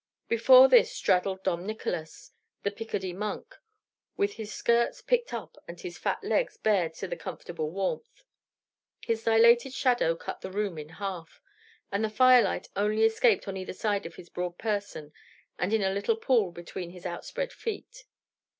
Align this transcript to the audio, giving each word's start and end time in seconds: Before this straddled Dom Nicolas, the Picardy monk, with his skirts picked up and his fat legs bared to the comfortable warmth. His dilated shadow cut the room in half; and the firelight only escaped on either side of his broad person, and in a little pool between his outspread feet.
Before 0.27 0.67
this 0.67 0.91
straddled 0.91 1.43
Dom 1.43 1.63
Nicolas, 1.67 2.31
the 2.63 2.71
Picardy 2.71 3.13
monk, 3.13 3.55
with 4.17 4.33
his 4.33 4.51
skirts 4.51 4.99
picked 4.99 5.31
up 5.31 5.57
and 5.67 5.79
his 5.79 5.99
fat 5.99 6.23
legs 6.23 6.57
bared 6.57 6.95
to 6.95 7.07
the 7.07 7.15
comfortable 7.15 7.69
warmth. 7.69 8.23
His 9.05 9.23
dilated 9.25 9.73
shadow 9.73 10.15
cut 10.15 10.41
the 10.41 10.49
room 10.49 10.79
in 10.79 10.89
half; 10.89 11.39
and 11.91 12.03
the 12.03 12.09
firelight 12.09 12.67
only 12.75 13.03
escaped 13.03 13.47
on 13.47 13.57
either 13.57 13.73
side 13.73 14.07
of 14.07 14.15
his 14.15 14.29
broad 14.29 14.57
person, 14.57 15.13
and 15.59 15.71
in 15.71 15.83
a 15.83 15.93
little 15.93 16.15
pool 16.15 16.51
between 16.51 16.89
his 16.89 17.05
outspread 17.05 17.53
feet. 17.53 18.05